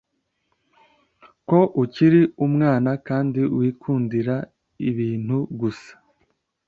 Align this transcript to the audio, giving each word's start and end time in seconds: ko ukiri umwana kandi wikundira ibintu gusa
ko 1.47 1.59
ukiri 1.83 2.21
umwana 2.45 2.91
kandi 3.07 3.41
wikundira 3.57 4.35
ibintu 4.89 5.37
gusa 5.59 5.91